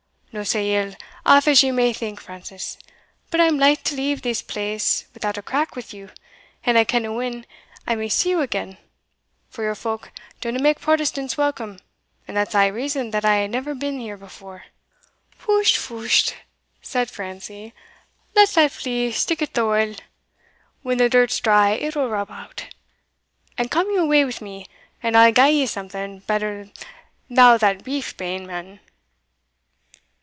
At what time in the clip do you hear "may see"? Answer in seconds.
7.95-8.29